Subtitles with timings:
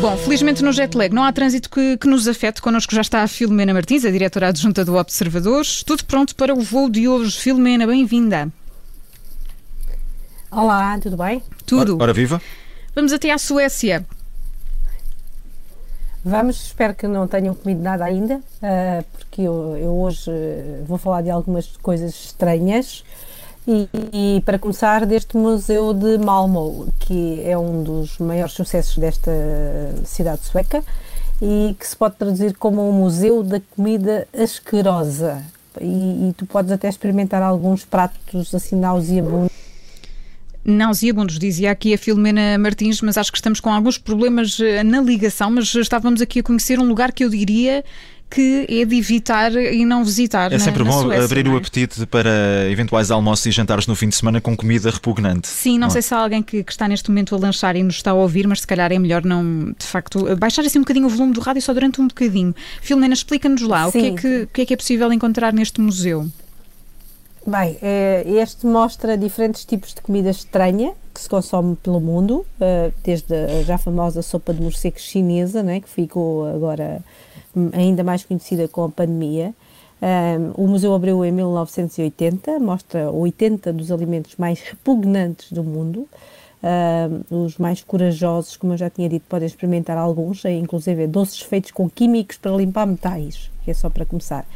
[0.00, 2.62] Bom, felizmente no jet lag não há trânsito que, que nos afete.
[2.62, 5.82] Connosco já está a Filomena Martins, a diretora adjunta do Observadores.
[5.82, 7.38] Tudo pronto para o voo de hoje.
[7.38, 8.48] Filomena, bem-vinda.
[10.50, 11.42] Olá, tudo bem?
[11.66, 11.96] Tudo.
[11.96, 12.40] Ora, ora viva.
[12.94, 14.06] Vamos até à Suécia.
[16.24, 20.96] Vamos, espero que não tenham comido nada ainda, uh, porque eu, eu hoje uh, vou
[20.96, 23.04] falar de algumas coisas estranhas.
[23.72, 29.30] E, e, para começar, deste Museu de Malmö, que é um dos maiores sucessos desta
[30.04, 30.82] cidade sueca
[31.40, 35.44] e que se pode traduzir como o Museu da Comida Asquerosa.
[35.80, 35.84] E,
[36.30, 39.52] e tu podes até experimentar alguns pratos assim nauseabundos
[40.64, 45.00] nauseabundos, dizia aqui a Filomena Martins, mas acho que estamos com alguns problemas eh, na
[45.00, 47.84] ligação, mas estávamos aqui a conhecer um lugar que eu diria
[48.30, 50.52] que é de evitar e não visitar.
[50.52, 51.50] É na, sempre na bom Suécia, abrir é?
[51.50, 55.48] o apetite para eventuais almoços e jantares no fim de semana com comida repugnante.
[55.48, 55.90] Sim, não, Não é?
[55.90, 58.14] sei se há alguém que, que está neste momento a lanchar e nos está a
[58.14, 61.32] ouvir, mas se calhar é melhor não, de facto, baixar assim um bocadinho o volume
[61.32, 62.54] do rádio só durante um bocadinho.
[62.80, 65.80] Filomena, explica-nos lá o que, é que, o que é que é possível encontrar neste
[65.80, 66.30] museu.
[67.46, 72.92] Bem, eh, este mostra diferentes tipos de comida estranha que se consome pelo mundo, eh,
[73.02, 77.02] desde a já famosa sopa de morcego chinesa, né, que ficou agora
[77.56, 79.54] hum, ainda mais conhecida com a pandemia.
[80.02, 86.08] Um, o museu abriu em 1980, mostra 80 dos alimentos mais repugnantes do mundo.
[87.30, 91.70] Os mais corajosos, como eu já tinha dito, podem experimentar alguns, eh, inclusive doces feitos
[91.70, 94.46] com químicos para limpar metais, que é só para começar.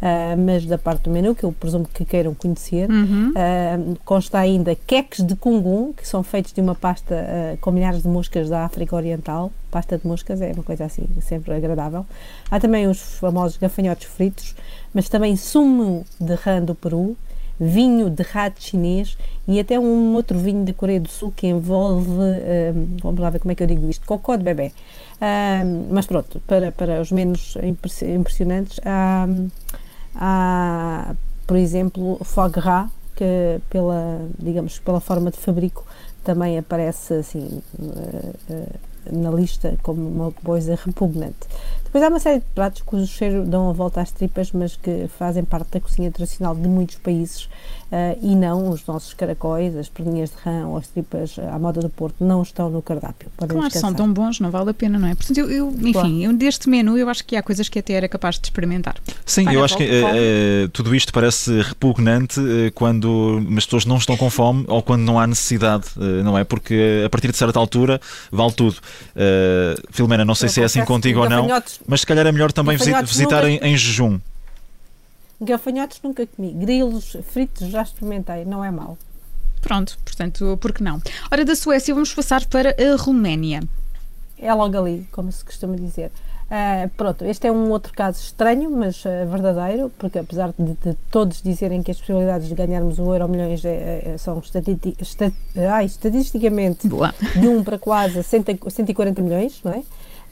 [0.00, 3.30] Uh, mas da parte do menu, que eu presumo que queiram conhecer, Uhum.
[3.30, 8.02] uh, consta ainda queques de cungum, que são feitos de uma pasta uh, com milhares
[8.02, 9.50] de moscas da África Oriental.
[9.72, 12.06] Pasta de moscas é uma coisa assim, sempre agradável.
[12.48, 14.54] Há também os famosos gafanhotos fritos,
[14.94, 17.16] mas também sumo de rã do Peru,
[17.60, 22.08] vinho de rato chinês e até um outro vinho da Coreia do Sul que envolve,
[22.08, 24.70] um, vamos lá ver como é que eu digo isto, cocó de bebê.
[25.20, 29.26] Um, mas pronto, para, para os menos impress- impressionantes, há,
[30.18, 31.14] há,
[31.46, 35.84] por exemplo, foie gras, que pela, digamos, pela forma de fabrico
[36.22, 38.66] também aparece assim eh, eh,
[39.12, 41.36] na lista como uma coisa repugnante.
[41.84, 45.08] Depois há uma série de pratos cujo cheiro dão a volta às tripas, mas que
[45.18, 47.48] fazem parte da cozinha tradicional de muitos países
[47.90, 51.80] eh, e não os nossos caracóis, as perninhas de rã ou as tripas à moda
[51.80, 53.30] do Porto não estão no cardápio.
[53.38, 53.96] Podem Claro, são descansar.
[53.96, 55.14] tão bons, não vale a pena, não é?
[55.14, 56.08] Portanto, eu, eu- enfim, Claro.
[56.20, 58.96] eu, deste menu eu acho que há coisas que até era capaz de experimentar.
[59.24, 60.02] Sim, Olha, eu acho que eh,
[60.64, 65.00] eh, tudo isto parece repugnante eh, quando as pessoas não estão com fome ou quando
[65.04, 66.44] não há necessidade, eh, não é?
[66.44, 67.98] Porque eh, a partir de certa altura
[68.30, 68.76] vale tudo.
[69.16, 71.46] Eh, Filomena, não sei Eu se é assim contigo ou não,
[71.86, 74.18] mas se calhar é melhor também visitar nunca- em, em jejum.
[75.40, 76.52] Gafanhotos nunca comi.
[76.52, 78.98] Grilos fritos já experimentei, não é mau.
[79.60, 81.00] Pronto, portanto, por que não?
[81.30, 83.60] Ora, da Suécia vamos passar para a Roménia.
[84.40, 86.10] É logo ali, como se costuma dizer.
[86.50, 90.94] Ah, pronto, este é um outro caso estranho, mas ah, verdadeiro, porque apesar de, de
[91.10, 94.96] todos dizerem que as possibilidades de ganharmos o euro milhões é- é- são estati-
[95.70, 97.14] ai, estatisticamente Boa.
[97.38, 99.82] de 1 para quase 100 140 milhões, não é?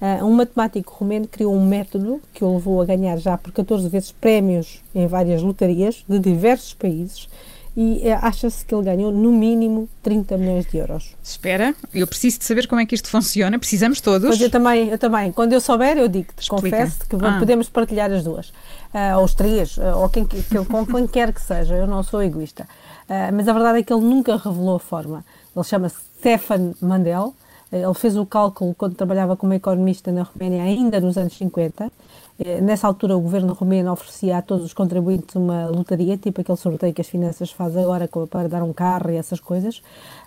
[0.00, 3.86] Ah, um matemático romeno criou um método que o levou a ganhar já por 14
[3.90, 7.28] vezes prémios em várias lotarias de diversos países
[7.76, 11.14] e eh, acha-se que ele ganhou no mínimo 30 milhões de euros.
[11.22, 13.58] Espera, eu preciso de saber como é que isto funciona.
[13.58, 14.26] Precisamos todos.
[14.28, 15.30] Pois eu também, eu também.
[15.32, 17.38] Quando eu souber, eu digo-te, confesso que Ah.
[17.38, 18.52] podemos partilhar as duas.
[18.94, 21.74] Ah, ou os três, ah, ou quem, que- que- com quem quer que seja.
[21.74, 22.66] Eu não sou egoísta.
[23.08, 25.22] Ah, mas a verdade é que ele nunca revelou a forma.
[25.54, 27.34] Ele chama-se Stefan Mandel.
[27.70, 31.90] Ele fez o cálculo quando trabalhava como economista na Roménia, ainda nos anos 50.
[32.38, 36.58] Eh, Nessa altura, o governo romeno oferecia a todos os contribuintes uma lotaria, tipo aquele
[36.58, 39.80] sorteio que as finanças faz agora para dar um carro e essas coisas.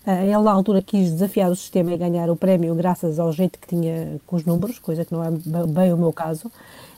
[0.06, 3.60] Ah, Ele, na altura, quis desafiar o sistema e ganhar o prémio graças ao jeito
[3.60, 6.52] que tinha com os números, coisa que não é be- bem o meu caso.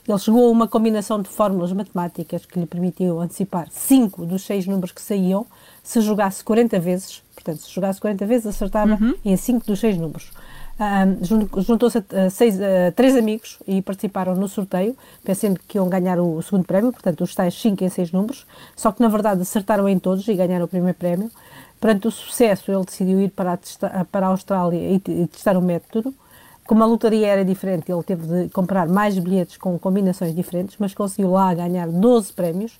[0.08, 4.66] Ele chegou a uma combinação de fórmulas matemáticas que lhe permitiam antecipar cinco dos seis
[4.66, 5.46] números que saíam
[5.82, 7.22] se jogasse 40 vezes.
[7.34, 10.30] Portanto, se jogasse 40 vezes, acertava em cinco dos seis números.
[10.82, 12.02] Um, jun- Juntou-se a,
[12.96, 17.34] três amigos e participaram no sorteio, pensando que iam ganhar o segundo prémio, portanto, os
[17.34, 20.68] tais 5 em 6 números, só que na verdade acertaram em todos e ganharam o
[20.68, 21.30] primeiro prémio.
[21.80, 23.52] Perante o sucesso, ele decidiu ir para
[23.82, 26.14] a, para a Austrália e, e testar o método.
[26.66, 30.94] Como a lotaria era diferente, ele teve de comprar mais bilhetes com combinações diferentes, mas
[30.94, 32.78] conseguiu lá ganhar 12 prémios.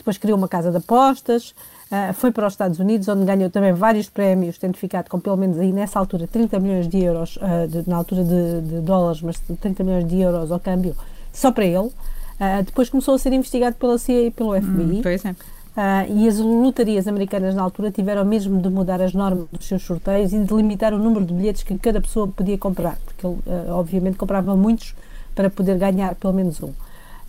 [0.00, 1.54] Depois criou uma casa de apostas,
[1.90, 5.36] ah, foi para os Estados Unidos, onde ganhou também vários prémios, tendo ficado com pelo
[5.36, 9.20] menos aí nessa altura 30 milhões de euros, ah, de- na altura de, de dólares,
[9.20, 10.96] mas 30 milhões de euros ao câmbio,
[11.34, 11.90] só para ele.
[12.38, 15.00] Ah, depois começou a ser investigado pela CIA e pelo FBI.
[15.02, 15.30] Pois é.
[15.32, 19.82] Uh, e as lotarias americanas na altura tiveram mesmo de mudar as normas dos seus
[19.82, 23.36] sorteios e de limitar o número de bilhetes que cada pessoa podia comprar, porque ele,
[23.46, 24.94] uh, obviamente, comprava muitos
[25.34, 26.72] para poder ganhar pelo menos um.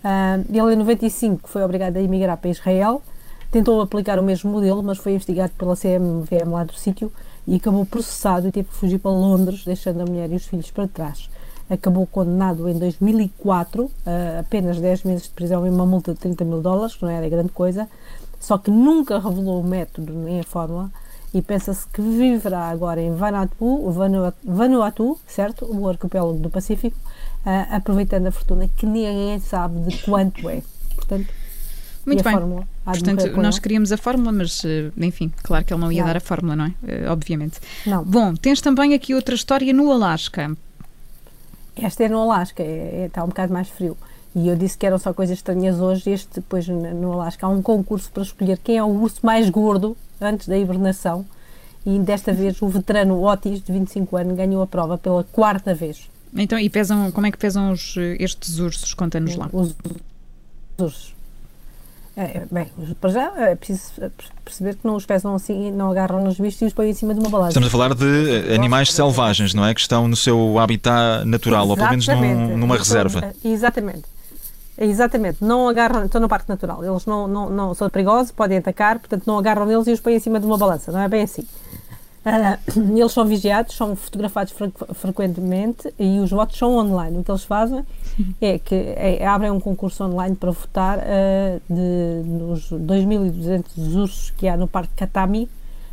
[0.02, 3.02] Uh, ele, em 95, foi obrigado a emigrar para Israel,
[3.50, 7.12] tentou aplicar o mesmo modelo, mas foi investigado pela CMVM lá do sítio
[7.46, 10.70] e acabou processado e teve que fugir para Londres, deixando a mulher e os filhos
[10.70, 11.30] para trás.
[11.70, 16.44] Acabou condenado em 2004 a apenas 10 meses de prisão e uma multa de 30
[16.44, 17.88] mil dólares, que não era grande coisa,
[18.40, 20.90] só que nunca revelou o método nem a fórmula
[21.34, 25.64] e pensa-se que viverá agora em Vanuatu, Vanuatu, Vanuatu certo?
[25.64, 26.96] O arquipélago do Pacífico,
[27.46, 30.62] uh, aproveitando a fortuna que ninguém sabe de quanto é.
[30.94, 31.28] Portanto,
[32.04, 32.32] muito bem.
[32.32, 36.08] Fórmula, Portanto, nós queríamos a fórmula, mas eh, enfim, claro que ele não ia não.
[36.08, 36.68] dar a fórmula, não é?
[36.68, 37.60] Uh, obviamente.
[37.86, 38.04] Não.
[38.04, 40.54] Bom, tens também aqui outra história no Alasca.
[41.76, 43.96] Esta é no Alasca, é, é, está um bocado mais frio.
[44.34, 46.10] E eu disse que eram só coisas estranhas hoje.
[46.10, 49.96] Este, depois, no Alasca, há um concurso para escolher quem é o urso mais gordo
[50.22, 51.24] antes da hibernação.
[51.84, 56.08] E desta vez o veterano Otis, de 25 anos, ganhou a prova pela quarta vez.
[56.34, 58.94] Então, e pesam, como é que pesam os, estes ursos?
[58.94, 59.48] Conta-nos lá.
[59.52, 59.96] Os, os
[60.78, 61.14] ursos.
[62.14, 62.66] É, bem,
[63.00, 63.92] para já é preciso
[64.44, 67.14] perceber que não os pesam assim, não agarram nos bichos e os põem em cima
[67.14, 67.50] de uma balança.
[67.50, 69.74] Estamos a falar de animais selvagens, não é?
[69.74, 72.10] Que estão no seu habitat natural, Exatamente.
[72.10, 73.32] ou pelo menos num, numa reserva.
[73.42, 74.04] Exatamente.
[74.78, 78.98] Exatamente, não agarram, estão no parque natural, eles não, não, não são perigosos, podem atacar,
[78.98, 81.22] portanto não agarram neles e os põem em cima de uma balança, não é bem
[81.22, 81.46] assim.
[82.24, 87.18] Uh, eles são vigiados, são fotografados fre frequentemente e os votos são online.
[87.18, 87.84] O que eles fazem
[88.40, 93.64] é que é, abrem um concurso online para votar uh, de, nos 2.200
[93.96, 95.48] ursos que há no Parque Katami.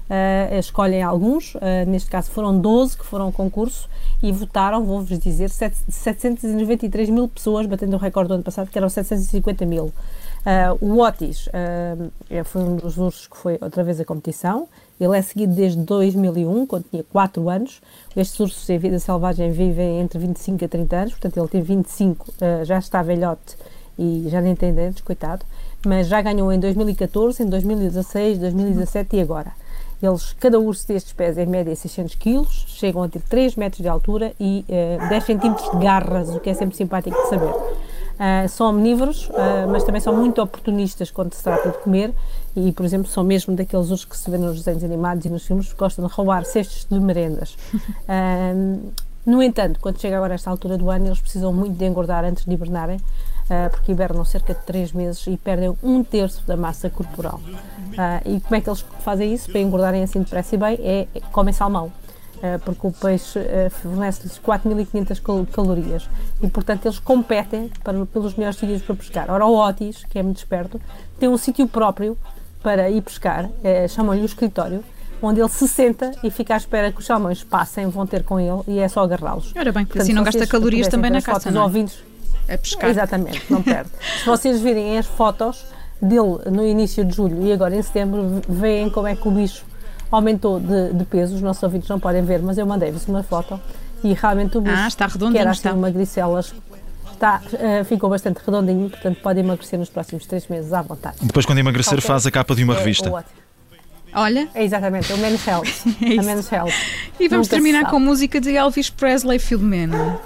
[0.10, 1.56] Uh, escolhem alguns,
[1.88, 3.88] neste caso foram 12 que foram ao concurso
[4.24, 8.78] e votaram, vou-vos dizer, 7, 793 mil pessoas, batendo o recorde do ano passado, que
[8.78, 9.94] eram 750 mil.
[10.40, 14.68] Uh, o Otis uh, foi um dos ursos que foi outra vez a competição.
[15.00, 17.82] Ele é seguido desde 2001, quando tinha 4 anos.
[18.16, 22.30] Estes ursos em vida selvagem vivem entre 25 a 30 anos, portanto ele tem 25,
[22.30, 23.58] uh, já está velhote
[23.98, 25.46] e já nem tem dentes, coitado.
[25.86, 29.52] Mas já ganhou em 2014, em 2016, 2017 e agora.
[30.01, 33.88] Eles, cada urso destes pesa em média 600 kg, chegam a ter 3 metros de
[33.88, 37.51] altura e uh, eh, 10 centímetros de garras, o que é sempre simpático de saber.
[37.51, 42.13] Uh, são omnívoros, uh, mas também são muito oportunistas quando se trata de comer
[42.56, 45.46] e, por exemplo, são mesmo daqueles ursos que se vê nos desenhos animados e nos
[45.46, 47.57] filmes que gostam de roubar cestos de merendas.
[49.25, 52.46] no entanto, quando chega agora esta altura do ano, eles precisam muito de engordar antes
[52.46, 53.01] de hibernarem uh,
[53.72, 57.40] porque hibernam cerca de 3 meses e perdem um terço da massa corporal.
[57.44, 60.80] Uh, e como é que eles fazem isso para engordarem assim depressa e bem?
[60.81, 61.92] É, é comem salmão.
[62.38, 63.40] Uh, porque o peixe
[63.81, 66.10] fornece-lhes 4.500 calorias
[66.42, 69.30] e, portanto, eles competem para, pelos melhores sítios para pescar.
[69.30, 70.80] Ora, o Otis, que é muito esperto,
[71.19, 72.18] tem um sítio próprio
[72.62, 74.84] para ir pescar, uh, chamam-lhe o escritório,
[75.22, 78.40] onde ele se senta e fica à espera que os salmões passem, vão ter com
[78.40, 79.54] ele e é só agarrá-los.
[79.56, 81.63] Ora bem, Portanto, assim não gasta calorias também na caça, não é?
[81.66, 82.01] ouvintes,
[82.54, 82.90] a pescar.
[82.90, 83.90] Exatamente, não perde.
[84.19, 85.66] Se vocês virem as fotos
[86.01, 89.66] dele no início de julho e agora em setembro, veem como é que o bicho
[90.12, 91.36] aumentou de, de peso.
[91.36, 93.60] Os nossos ouvintes não podem ver, mas eu mandei-vos uma foto
[94.04, 95.74] e realmente o bicho, ah, está redondinho, que era assim está.
[95.74, 96.54] uma gricelas,
[97.12, 101.18] está, uh, ficou bastante redondinho, portanto pode emagrecer nos próximos três meses à vontade.
[101.22, 102.07] Depois, quando emagrecer, okay.
[102.07, 103.12] faz a capa de uma é revista.
[104.13, 104.48] Olha.
[104.56, 105.68] É exatamente, o Men's Health.
[106.01, 106.74] é a Men's Health.
[107.20, 110.20] E vamos Nunca terminar com música de Elvis Presley Filomena.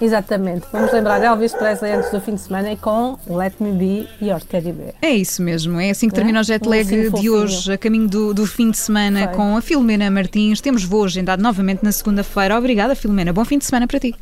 [0.00, 0.66] Exatamente.
[0.72, 4.72] Vamos lembrar Elvis Presley antes do fim de semana com Let Me Be Your Teddy
[4.72, 4.94] Bear.
[5.02, 5.80] É isso mesmo.
[5.80, 8.70] É assim que termina o jet lag um de hoje, a caminho do, do fim
[8.70, 9.34] de semana Foi.
[9.34, 10.60] com a Filomena Martins.
[10.60, 12.56] Temos voo agendado novamente na segunda-feira.
[12.56, 13.32] Obrigada, Filomena.
[13.32, 14.14] Bom fim de semana para ti.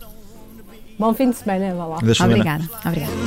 [0.99, 1.99] Bom fim de semana, vá lá.
[1.99, 2.65] Obrigada.
[2.87, 3.27] Obrigada.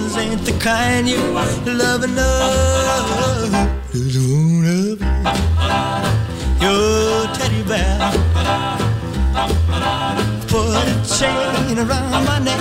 [11.79, 12.59] Around my neck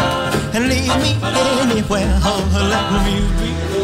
[0.55, 1.19] and leave me
[1.61, 2.21] anywhere.
[2.23, 2.39] Oh,
[2.71, 3.78] let me be.